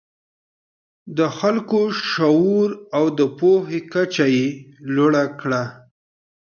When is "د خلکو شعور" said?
1.17-2.69